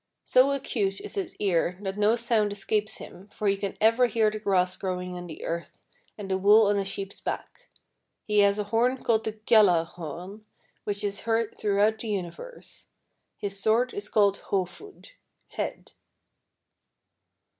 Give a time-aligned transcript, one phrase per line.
[0.25, 4.31] So acute is his ear that no sound escapes him, for he can even hear
[4.31, 5.83] the grass growing on the earth,
[6.17, 7.69] and the wool on a sheep's back.
[8.25, 10.43] He has a horn called the Gjallar horn,
[10.85, 12.87] which is heard throughout the universe.
[13.37, 15.09] His sword is called Hofud
[15.49, 15.91] (Head).